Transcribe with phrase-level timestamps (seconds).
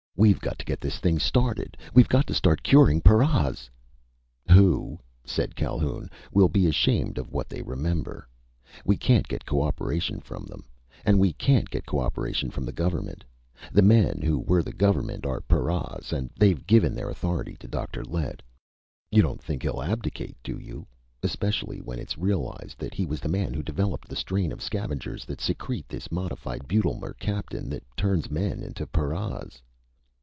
[0.17, 1.75] "We've got to get this thing started!
[1.95, 3.71] We've got to start curing paras"
[4.51, 8.27] "Who," said Calhoun, "will be ashamed of what they remember.
[8.85, 10.67] We can't get co operation form them!
[11.05, 13.23] And we can't get co operation from the government!
[13.71, 18.05] The men who were the government are paras and they've given their authority to Dr.
[18.05, 18.43] Lett.
[19.09, 20.85] You don't think he'll abdicate, do you?
[21.23, 25.25] Especially when it's realized that he was the man who developed the strain of scavengers
[25.25, 29.63] that secrete this modified butyl mercaptan that turns men into paras!"